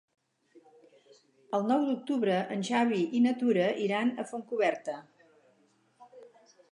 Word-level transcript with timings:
El 1.57 1.67
nou 1.71 1.83
d'octubre 1.89 2.39
en 2.55 2.63
Xavi 2.69 3.01
i 3.19 3.23
na 3.25 3.33
Tura 3.41 3.67
iran 3.89 4.11
a 4.23 4.25
Fontcoberta. 4.31 4.97